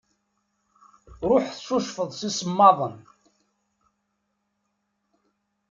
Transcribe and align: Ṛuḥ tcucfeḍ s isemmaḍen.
Ṛuḥ 1.29 1.45
tcucfeḍ 1.51 2.09
s 2.19 2.21
isemmaḍen. 2.29 2.95